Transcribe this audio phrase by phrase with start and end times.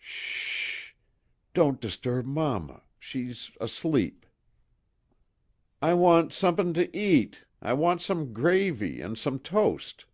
[0.00, 0.94] "S h s h,
[1.54, 2.84] don't disturb mamma.
[3.00, 4.26] She's asleep."
[5.82, 7.44] "I want sumpin' to eat.
[7.60, 10.04] I want some gravy and some toast."